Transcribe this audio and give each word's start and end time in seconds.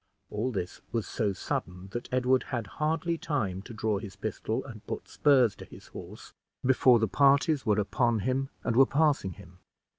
All 0.31 0.51
this 0.51 0.81
was 0.91 1.05
so 1.05 1.31
sudden, 1.31 1.89
that 1.91 2.09
Edward 2.11 2.45
had 2.47 2.65
hardly 2.81 3.19
time 3.19 3.61
to 3.61 3.71
draw 3.75 3.99
his 3.99 4.15
pistol 4.15 4.65
and 4.65 4.83
put 4.87 5.07
spurs 5.07 5.55
to 5.57 5.65
his 5.65 5.85
horse, 5.89 6.33
before 6.65 6.97
the 6.97 7.07
parties 7.07 7.67
were 7.67 7.79
upon 7.79 8.21
him, 8.21 8.49
and 8.63 8.75
were 8.75 8.87
passing 8.87 9.33
him. 9.33 9.59